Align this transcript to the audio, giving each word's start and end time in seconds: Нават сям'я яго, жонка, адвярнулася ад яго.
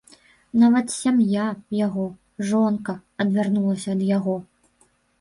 Нават 0.63 0.87
сям'я 1.01 1.43
яго, 1.85 2.07
жонка, 2.51 2.99
адвярнулася 3.25 3.89
ад 3.99 4.07
яго. 4.17 4.35